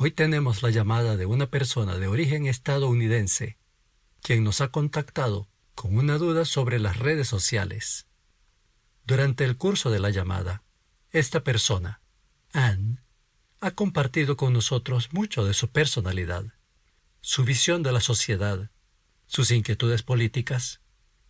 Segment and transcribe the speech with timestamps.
[0.00, 3.58] Hoy tenemos la llamada de una persona de origen estadounidense,
[4.22, 8.06] quien nos ha contactado con una duda sobre las redes sociales.
[9.04, 10.62] Durante el curso de la llamada,
[11.10, 12.00] esta persona,
[12.52, 13.02] Anne,
[13.58, 16.44] ha compartido con nosotros mucho de su personalidad,
[17.20, 18.70] su visión de la sociedad,
[19.26, 20.80] sus inquietudes políticas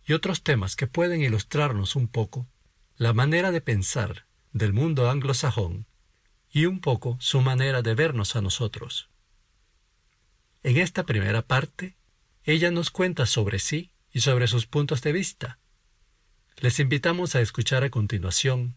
[0.05, 2.51] y otros temas que pueden ilustrarnos un poco
[2.97, 5.88] la manera de pensar del mundo anglosajón
[6.51, 9.11] y un poco su manera de vernos a nosotros.
[10.63, 11.97] En esta primera parte,
[12.45, 15.59] ella nos cuenta sobre sí y sobre sus puntos de vista.
[16.57, 18.77] Les invitamos a escuchar a continuación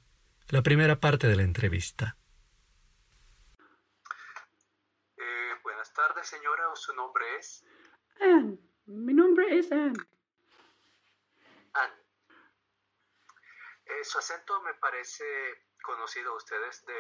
[0.50, 2.18] la primera parte de la entrevista.
[5.18, 6.76] Eh, buenas tardes, señora.
[6.76, 7.64] ¿Su nombre es?
[8.20, 8.58] Anne.
[8.86, 9.98] Mi nombre es Anne.
[11.74, 11.96] Anne.
[13.86, 15.24] Eh, su acento me parece
[15.82, 16.94] conocido ustedes de...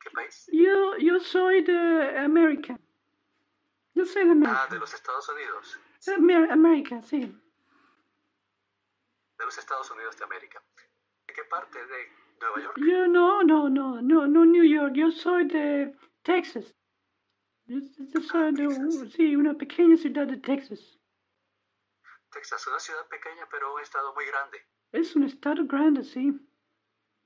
[0.00, 0.48] ¿Qué país?
[0.52, 2.78] Yo, yo soy de América.
[3.94, 4.64] Yo soy de América.
[4.64, 5.80] Ah, de los Estados Unidos.
[6.50, 7.20] América, sí.
[9.38, 10.62] De los Estados Unidos de América.
[11.26, 12.76] ¿De qué parte de Nueva York?
[12.78, 14.94] Yo no, no, no, no, no New York.
[14.94, 16.74] Yo soy de Texas.
[17.66, 19.12] Yo, yo soy de, Texas.
[19.12, 20.98] sí, una pequeña ciudad de Texas.
[22.30, 24.58] Texas, una ciudad pequeña, pero un estado muy grande.
[24.92, 26.32] Es un estado grande, sí.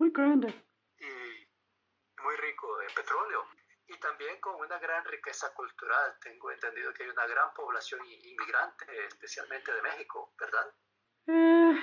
[0.02, 0.48] Muy grande.
[0.98, 1.04] y
[2.24, 3.46] muy rico en petróleo
[3.86, 6.18] y también con una gran riqueza cultural.
[6.20, 10.74] Tengo entendido que hay una gran población inmigrante, especialmente de México, ¿verdad?
[11.28, 11.80] Eh,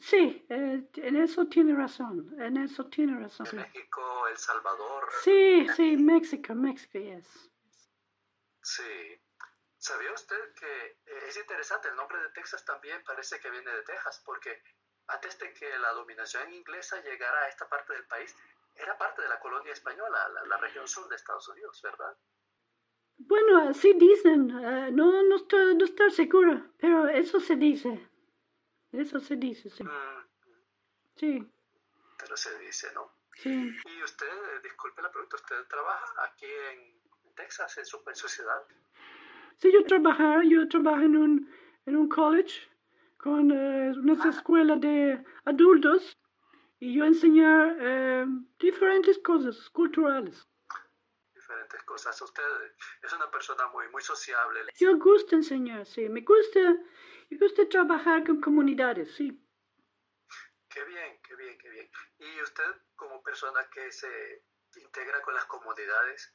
[0.00, 2.34] sí, eh, en eso tiene razón.
[2.40, 3.46] En eso tiene razón.
[3.52, 5.12] De México, El Salvador.
[5.22, 7.52] sí, sí México, México, yes.
[8.64, 9.22] Sí.
[9.78, 11.86] ¿Sabía usted que eh, es interesante?
[11.86, 14.60] El nombre de Texas también parece que viene de Texas, porque
[15.08, 18.34] antes de que la dominación inglesa llegara a esta parte del país,
[18.76, 22.16] era parte de la colonia española, la, la región sur de Estados Unidos, ¿verdad?
[23.16, 24.50] Bueno, así dicen.
[24.50, 28.08] eh, no, no estoy, no estoy segura, pero eso se dice.
[28.92, 29.84] Eso se dice, sí.
[29.84, 30.24] Mm,
[31.16, 31.52] Sí,
[32.18, 33.12] pero se dice, ¿no?
[33.36, 33.70] sí.
[33.84, 38.62] Y usted, disculpe la pregunta, ¿usted trabaja aquí en Texas, en su, en su ciudad?
[39.58, 41.54] Sí, yo trabajo, yo trabajo en un,
[41.86, 42.68] en un college
[43.16, 46.16] con eh, una escuela de adultos
[46.78, 48.26] y yo enseñar eh,
[48.58, 50.46] diferentes cosas culturales.
[51.34, 52.20] Diferentes cosas.
[52.20, 52.42] Usted
[53.02, 54.60] es una persona muy, muy sociable.
[54.76, 56.08] Yo gusta enseñar, sí.
[56.08, 56.60] Me gusta,
[57.30, 59.40] me gusta trabajar con comunidades, sí.
[60.68, 61.90] Qué bien, qué bien, qué bien.
[62.18, 62.64] Y usted,
[62.96, 64.42] como persona que se
[64.76, 66.34] integra con las comunidades,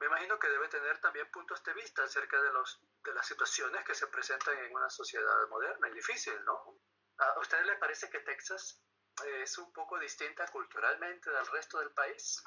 [0.00, 3.84] me imagino que debe tener también puntos de vista acerca de, los, de las situaciones
[3.84, 6.78] que se presentan en una sociedad moderna y difícil, ¿no?
[7.18, 8.82] ¿A usted le parece que Texas
[9.24, 12.42] eh, es un poco distinta culturalmente del resto del país?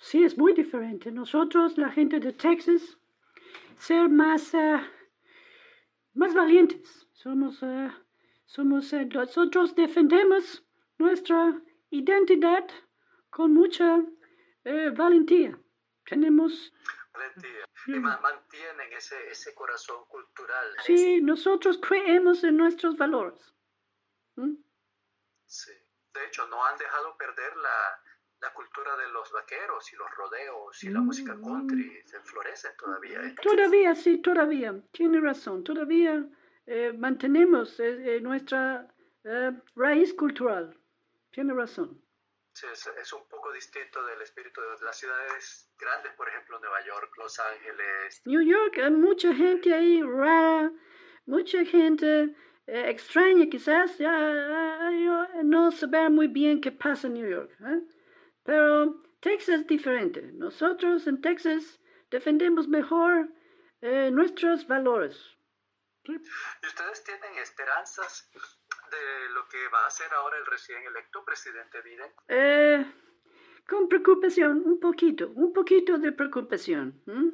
[0.00, 1.10] Sí, es muy diferente.
[1.10, 2.98] Nosotros, la gente de Texas,
[3.78, 4.80] ser más, eh,
[6.14, 7.06] más valientes.
[7.12, 7.90] Somos, eh,
[8.46, 10.64] somos, eh, nosotros defendemos
[10.98, 11.60] nuestra
[11.90, 12.66] identidad
[13.30, 14.04] con mucha
[14.96, 15.58] valentía.
[16.06, 16.72] Tenemos.
[17.86, 20.66] Y ma- mantienen ese, ese corazón cultural.
[20.84, 23.54] sí, nosotros creemos en nuestros valores.
[24.36, 24.54] ¿Mm?
[25.46, 25.72] Sí.
[26.12, 28.00] De hecho, no han dejado perder la,
[28.40, 32.02] la cultura de los vaqueros y los rodeos y la música country.
[32.06, 33.20] Se florecen todavía.
[33.22, 33.34] ¿eh?
[33.42, 34.80] Todavía, sí, todavía.
[34.92, 35.64] Tiene razón.
[35.64, 36.24] Todavía
[36.66, 38.88] eh, mantenemos eh, nuestra
[39.74, 40.78] raíz cultural.
[41.30, 42.03] Tiene razón.
[42.54, 46.84] Sí, es, es un poco distinto del espíritu de las ciudades grandes, por ejemplo, Nueva
[46.86, 48.22] York, Los Ángeles.
[48.26, 50.70] New York, hay mucha gente ahí rara,
[51.26, 52.34] mucha gente
[52.66, 54.90] eh, extraña quizás, ya,
[55.42, 57.50] no saber muy bien qué pasa en New York.
[57.60, 57.80] ¿eh?
[58.44, 60.22] Pero Texas es diferente.
[60.34, 63.30] Nosotros en Texas defendemos mejor
[63.80, 65.18] eh, nuestros valores.
[66.04, 66.16] ¿Y
[66.66, 68.30] ustedes tienen esperanzas
[68.94, 72.10] de lo que va a hacer ahora el recién electo presidente Biden?
[72.28, 72.86] Eh,
[73.68, 77.02] con preocupación, un poquito, un poquito de preocupación.
[77.06, 77.32] ¿m?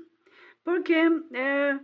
[0.64, 1.80] Porque eh,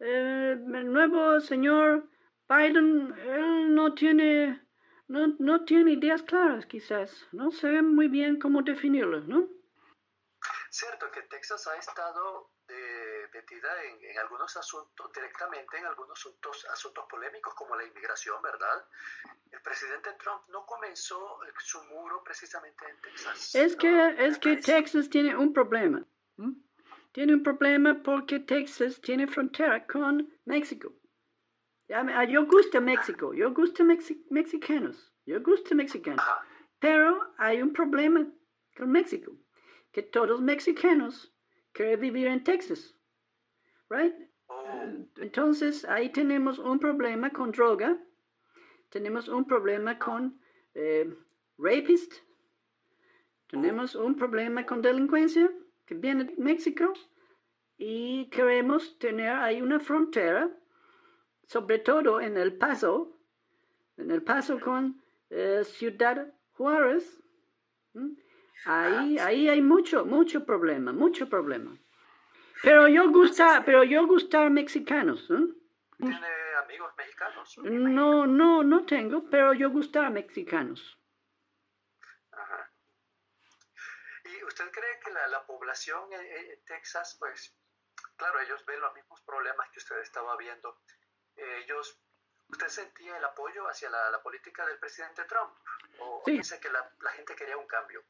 [0.00, 2.08] eh, el nuevo señor
[2.48, 4.66] Biden, él no tiene,
[5.08, 9.48] no, no tiene ideas claras quizás, no sé muy bien cómo definirlo, ¿no?
[10.70, 12.97] Cierto que Texas ha estado eh,
[13.32, 18.84] metida en, en algunos asuntos, directamente en algunos asuntos, asuntos polémicos como la inmigración, ¿verdad?
[19.50, 23.54] El presidente Trump no comenzó su muro precisamente en Texas.
[23.54, 23.78] Es ¿no?
[23.78, 24.56] que, Me es que.
[24.56, 26.04] Texas tiene un problema.
[26.38, 26.54] ¿m?
[27.12, 30.92] Tiene un problema porque Texas tiene frontera con México.
[31.90, 36.20] Ah, Yo gusto México, yo gusto mexi- mexicanos, yo gusto mexicanos.
[36.20, 36.44] Ajá.
[36.78, 38.26] Pero hay un problema
[38.76, 39.32] con México,
[39.90, 41.32] que todos mexicanos
[41.72, 42.94] quieren vivir en Texas,
[43.90, 44.14] right?
[44.48, 44.64] Oh,
[45.16, 47.98] Entonces ahí tenemos un problema con droga,
[48.90, 50.40] tenemos un problema con
[50.74, 51.14] eh,
[51.58, 52.12] rapist,
[53.48, 55.50] tenemos un problema con delincuencia
[55.86, 56.92] que viene de México
[57.78, 60.50] y queremos tener ahí una frontera,
[61.46, 63.18] sobre todo en El Paso,
[63.96, 65.00] en El Paso con
[65.30, 67.22] eh, Ciudad Juárez.
[67.94, 68.16] ¿m?
[68.64, 71.78] Ahí, ahí hay mucho, mucho problema, mucho problema.
[72.62, 75.54] Pero yo gusta, pero yo gustar mexicanos, ¿eh?
[75.98, 76.28] ¿Tiene
[76.64, 77.58] amigos mexicanos?
[77.58, 80.98] No, no, no tengo, pero yo gustar mexicanos.
[82.32, 82.70] Ajá.
[84.24, 87.54] ¿Y usted cree que la, la población en, en Texas, pues,
[88.16, 90.80] claro, ellos ven los mismos problemas que usted estaba viendo?
[91.36, 91.98] Ellos,
[92.48, 95.52] ¿usted sentía el apoyo hacia la, la política del presidente Trump?
[96.00, 96.32] ¿O Sí.
[96.32, 98.04] piensa que la, la gente quería un cambio?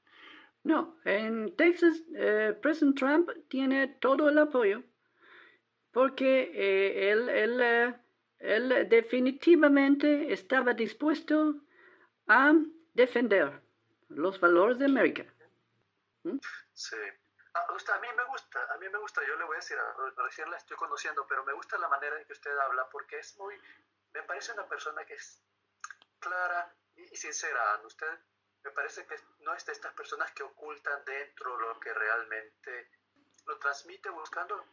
[0.65, 4.83] No, en Texas, eh, President Trump tiene todo el apoyo
[5.93, 8.01] porque eh, él, él, eh,
[8.39, 11.55] él definitivamente estaba dispuesto
[12.27, 12.53] a
[12.93, 13.63] defender
[14.09, 15.25] los valores de América.
[16.73, 16.97] Sí.
[17.55, 19.79] A, usted, mí me gusta, a mí me gusta, yo le voy a decir,
[20.17, 23.37] recién la estoy conociendo, pero me gusta la manera en que usted habla porque es
[23.39, 23.55] muy,
[24.13, 25.43] me parece una persona que es
[26.21, 27.81] clara y, y sincera.
[27.85, 28.19] Usted
[28.65, 32.91] me parece que no es de estas personas que ocultan dentro lo que realmente
[33.47, 34.65] lo transmite buscando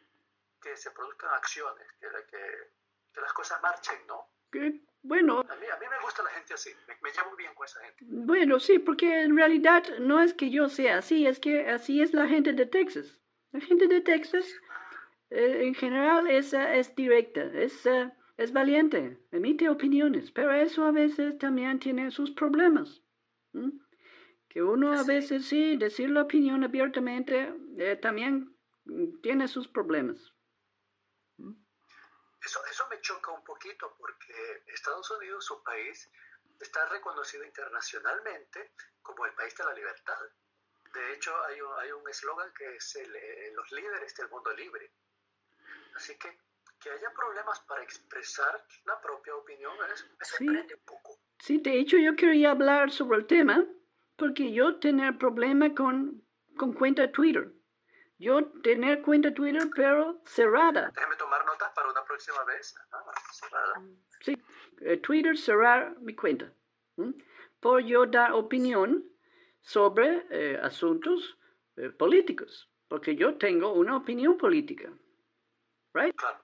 [0.62, 2.42] que se produzcan acciones, que, la- que,
[3.14, 4.28] que las cosas marchen, ¿no?
[5.04, 7.66] Bueno, A mí, a mí me gusta la gente así, me, me llevo bien con
[7.66, 8.04] esa gente.
[8.08, 12.14] Bueno, sí, porque en realidad no es que yo sea así, es que así es
[12.14, 13.20] la gente de Texas.
[13.52, 14.46] La gente de Texas
[15.30, 20.86] eh, en general es, eh, es directa, es, eh, es valiente, emite opiniones, pero eso
[20.86, 23.02] a veces también tiene sus problemas.
[24.50, 25.08] Que uno a Sí.
[25.08, 28.56] veces sí, decir la opinión abiertamente eh, también
[28.86, 30.32] mm, tiene sus problemas.
[32.42, 36.10] Eso, eso me choca un poquito porque Estados Unidos, su país,
[36.60, 40.20] está reconocido internacionalmente como el país de la libertad.
[40.94, 44.54] De hecho, hay un hay un eslogan que es el, eh, los líderes del mundo
[44.54, 44.92] libre.
[45.96, 46.38] Así que
[46.80, 50.46] que haya problemas para expresar la propia opinión es- me Sí.
[50.46, 51.20] sorprende un poco.
[51.40, 53.66] Sí, de hecho yo quería hablar sobre el tema
[54.16, 56.24] porque yo tener problema con,
[56.58, 57.52] con cuenta Twitter.
[58.18, 60.92] Yo tener cuenta Twitter pero cerrada.
[60.96, 62.76] Déjeme tomar notas para una próxima vez.
[62.92, 63.74] Ah, cerrada.
[64.22, 64.38] Sí,
[64.82, 66.52] eh, Twitter cerrar mi cuenta.
[67.60, 69.04] Por yo dar opinión
[69.62, 71.38] sobre eh, asuntos
[71.76, 72.72] eh, políticos.
[72.88, 74.94] Porque yo tengo una opinión política.
[75.94, 76.16] Right?
[76.16, 76.40] Claro.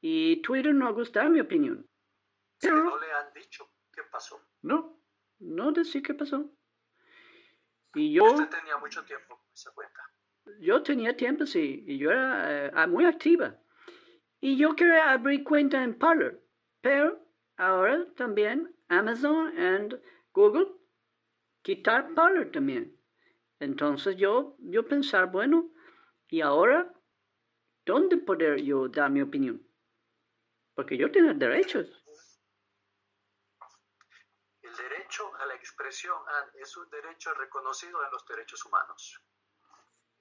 [0.00, 1.86] Y Twitter no gusta mi opinión.
[2.60, 3.68] Pero no le han dicho
[4.10, 4.40] pasó.
[4.62, 5.00] no,
[5.38, 6.50] no decir qué pasó.
[7.94, 8.24] Y yo...
[8.24, 10.00] Usted tenía mucho tiempo con esa cuenta.
[10.60, 13.56] Yo tenía tiempo, sí, y yo era eh, ah, muy activa.
[14.40, 16.42] Y yo quería abrir cuenta en Parler,
[16.80, 17.20] pero
[17.56, 19.96] ahora también Amazon y
[20.32, 20.68] Google
[21.62, 22.96] quitar Parler también.
[23.58, 25.70] Entonces yo, yo pensar, bueno,
[26.28, 26.92] ¿y ahora
[27.84, 29.66] dónde poder yo dar mi opinión?
[30.74, 31.86] Porque yo tengo derechos.
[34.62, 35.54] El derecho a la
[35.90, 39.20] expresión ah, es un derecho reconocido en los derechos humanos.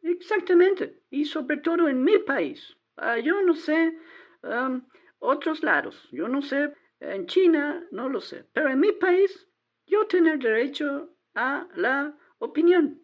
[0.02, 2.76] Exactamente, y sobre todo en mi país.
[2.98, 3.98] Ah, yo no sé
[4.42, 4.88] um,
[5.20, 9.48] otros lados, yo no sé, en China no lo sé, pero en mi país
[9.86, 13.00] yo tengo derecho a la opinión.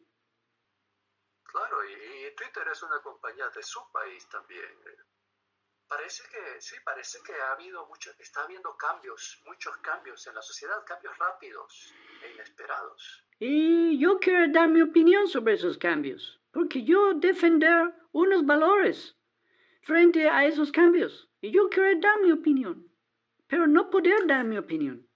[1.43, 4.65] Claro, y, y Twitter es una compañía de su país también.
[5.95, 10.41] Parece que, sí, parece que ha habido mucho, está habiendo cambios, muchos cambios en la
[10.41, 13.23] sociedad, cambios rápidos e inesperados.
[13.39, 19.15] Y yo quiero dar mi opinión sobre esos cambios, porque yo defender unos valores
[19.83, 21.29] frente a esos cambios.
[21.39, 22.91] Y yo quiero dar mi opinión,
[23.47, 25.07] pero no poder dar mi opinión.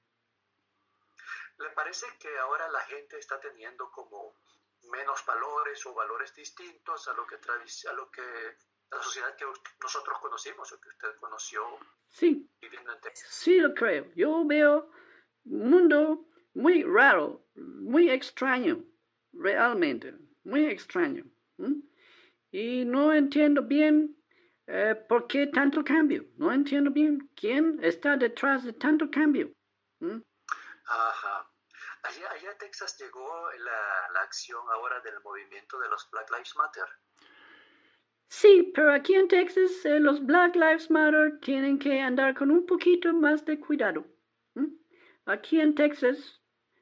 [1.57, 4.33] ¿Le parece que ahora la gente está teniendo como
[4.83, 8.21] menos valores o valores distintos a lo que a lo que
[8.91, 9.45] la sociedad que
[9.81, 11.61] nosotros conocimos o que usted conoció
[12.09, 13.29] Sí, viviendo en Texas?
[13.31, 14.11] Sí lo creo.
[14.15, 14.91] Yo veo
[15.45, 18.83] un mundo muy raro, muy extraño,
[19.33, 21.23] realmente, muy extraño.
[22.51, 24.17] Y no entiendo bien
[24.65, 26.25] eh, por qué tanto cambio.
[26.37, 29.51] No entiendo bien quién está detrás de tanto cambio.
[30.85, 31.51] Ajá.
[32.03, 36.55] Allá, allá en Texas llegó la, la acción ahora del movimiento de los Black Lives
[36.55, 36.85] Matter.
[38.31, 42.63] Sí, pero aquí en Texas eh, los Black Lives Matter tienen que andar con un
[42.67, 44.05] poquito más de cuidado.
[45.25, 46.39] Aquí en Texas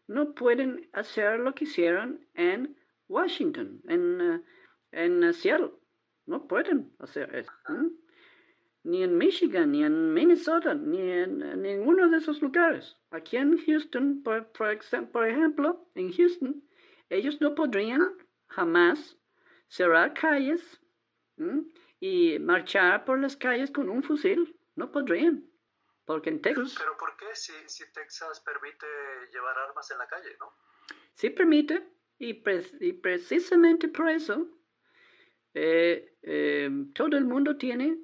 [0.08, 2.78] no pueden hacer lo que hicieron en
[3.08, 4.42] Washington, en, eh,
[4.92, 5.72] en Seattle.
[6.26, 7.52] No pueden hacer eso.
[8.84, 12.98] Ni en Michigan, ni en Minnesota, ni en, ninguno de esos lugares.
[13.12, 16.62] Aquí en Houston, por, por ejemplo, en Houston,
[17.10, 18.02] ellos no podrían
[18.48, 19.18] jamás
[19.70, 20.82] cerrar calles
[22.00, 24.56] y marchar por las calles con un fusil.
[24.76, 25.46] No podrían.
[26.06, 26.76] Porque en Texas...
[26.78, 28.86] Pero ¿por qué si, si Texas permite
[29.34, 30.54] llevar armas en la calle, no?
[31.14, 31.84] Sí permite,
[32.20, 34.48] y, precisamente por eso
[35.54, 37.98] eh, eh, todo el mundo tiene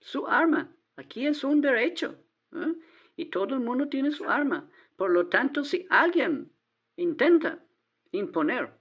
[0.00, 0.74] su arma.
[0.96, 2.22] Aquí es un derecho.
[2.52, 2.74] ¿eh?
[3.16, 4.68] Y todo el mundo tiene su arma.
[4.96, 6.52] Por lo tanto, si alguien
[6.96, 7.64] intenta
[8.10, 8.72] imponer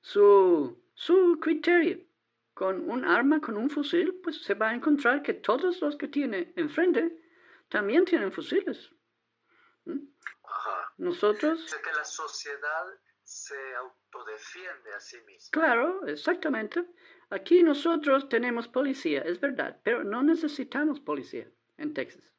[0.00, 2.11] su, su criterio
[2.54, 6.08] con un arma, con un fusil, pues se va a encontrar que todos los que
[6.08, 7.18] tiene enfrente
[7.68, 8.92] también tienen fusiles.
[9.84, 10.08] ¿Mm?
[10.98, 11.74] Nosotros...
[11.82, 12.86] que la sociedad
[13.24, 15.48] se autodefiende a sí misma.
[15.50, 16.84] Claro, exactamente.
[17.30, 22.32] Aquí nosotros tenemos policía, es verdad, pero no necesitamos policía en Texas.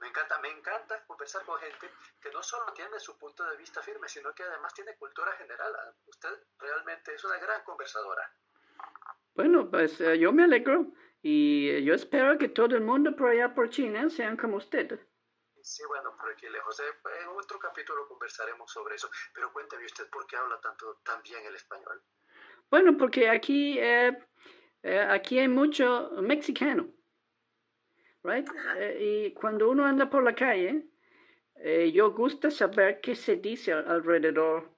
[0.00, 1.88] Me encanta, me encanta conversar con gente
[2.20, 5.72] que no solo tiene su punto de vista firme, sino que además tiene cultura general.
[6.06, 8.34] Usted realmente es una gran conversadora.
[9.34, 13.30] Bueno, pues eh, yo me alegro y eh, yo espero que todo el mundo por
[13.30, 15.00] allá por China sean como usted.
[15.62, 16.80] Sí, bueno, por aquí lejos.
[16.80, 16.82] Eh,
[17.22, 19.08] en otro capítulo conversaremos sobre eso.
[19.34, 22.02] Pero cuénteme usted por qué habla tanto tan bien el español.
[22.70, 26.88] Bueno, porque aquí, aquí hay mucho mexicano.
[28.24, 28.48] Right?
[29.00, 30.86] y cuando uno anda por la calle,
[31.92, 34.70] yo gusta saber qué se dice alrededor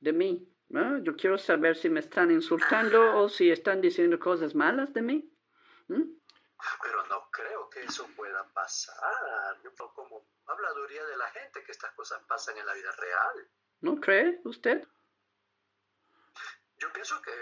[0.00, 0.57] de mí.
[0.70, 5.32] Yo quiero saber si me están insultando o si están diciendo cosas malas de mí.
[5.86, 9.56] Pero no creo que eso pueda pasar.
[9.94, 13.50] Como habladuría de la gente que estas cosas pasan en la vida real.
[13.80, 14.86] ¿No cree usted?
[16.76, 17.32] Yo pienso que,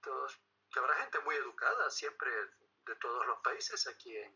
[0.00, 0.40] todos,
[0.72, 2.30] que habrá gente muy educada siempre
[2.86, 4.34] de todos los países aquí en,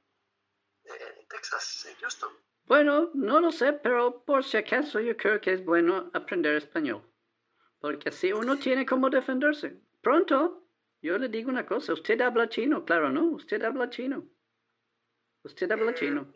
[0.85, 2.33] en Texas, en Houston.
[2.65, 7.16] Bueno, no lo sé, pero por si acaso yo creo que es bueno aprender español
[7.81, 9.81] porque así uno tiene como defenderse.
[10.01, 10.67] Pronto,
[11.03, 13.25] yo le digo una cosa, usted habla chino, claro, ¿no?
[13.27, 14.25] Usted habla chino.
[15.43, 16.33] Usted habla chino.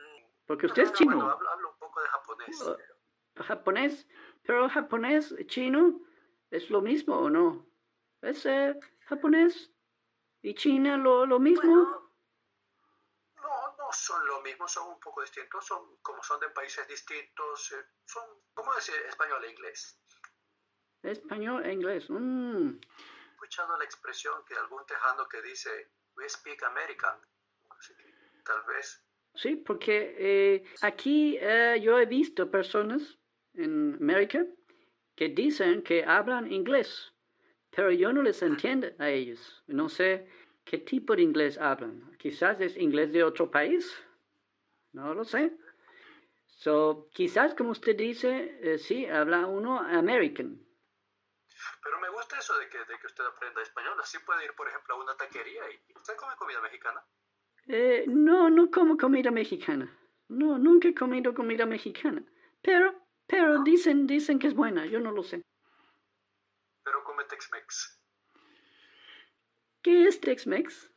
[0.46, 1.16] Porque usted es chino.
[1.16, 2.62] Bueno, hablo, un poco de japonés.
[2.62, 4.06] Oh, japonés,
[4.42, 6.00] pero japonés, chino,
[6.50, 7.66] ¿es lo mismo o no?
[8.22, 9.72] ¿Es eh, japonés
[10.42, 12.00] y China lo, lo mismo?
[13.42, 17.72] no, no son lo mismo, son un poco distintos, son como son de países distintos,
[17.72, 19.98] eh, son, ¿cómo decir español e inglés?
[21.02, 22.08] Español e inglés.
[22.08, 22.68] Mm.
[22.68, 27.16] He escuchado la expresión que algún tejano que dice, we speak American.
[28.44, 29.02] tal vez.
[29.34, 33.18] Sí, porque eh, aquí eh, yo he visto personas
[33.54, 34.44] en América
[35.14, 37.12] que dicen que hablan inglés,
[37.70, 39.62] pero yo no les entiendo a ellos.
[39.66, 40.26] No sé
[40.64, 42.16] qué tipo de inglés hablan.
[42.18, 43.96] Quizás es inglés de otro país.
[44.92, 45.52] No lo sé.
[46.46, 50.60] So, quizás, como usted dice, eh, sí, habla uno American.
[52.40, 54.00] Eso de que, de que usted aprenda español.
[54.00, 57.04] Así puede ir, por ejemplo, a una taquería y usted come comida mexicana.
[57.66, 59.94] Eh, no, no como comida mexicana.
[60.28, 62.24] No, nunca he comido comida mexicana.
[62.62, 64.86] Pero, pero dicen, dicen que es buena.
[64.86, 65.42] Yo no lo sé.
[66.82, 68.00] Pero come Tex-Mex.
[69.82, 70.90] ¿Qué es Tex-Mex?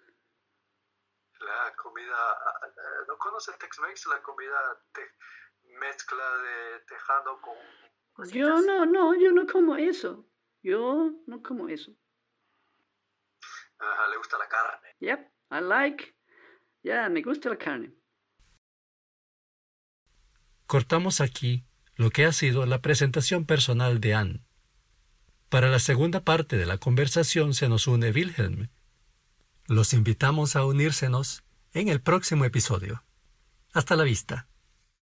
[1.41, 2.37] La comida...
[2.67, 4.07] Eh, ¿No conoce Tex-Mex?
[4.07, 4.81] La comida
[5.77, 7.57] mezcla de tejano con...
[8.31, 10.25] Yo no, no, yo no como eso.
[10.63, 11.91] Yo no como eso.
[13.77, 14.87] Ajá, le gusta la carne.
[14.99, 16.15] Yep, I like.
[16.83, 17.93] Ya, me gusta la carne.
[20.65, 21.65] Cortamos aquí
[21.95, 24.45] lo que ha sido la presentación personal de Anne.
[25.49, 28.69] Para la segunda parte de la conversación se nos une Wilhelm.
[29.67, 31.43] Los invitamos a unírsenos
[31.73, 33.03] en el próximo episodio.
[33.73, 34.47] Hasta la vista.